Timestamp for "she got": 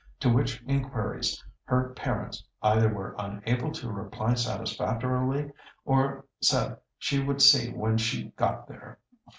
7.99-8.67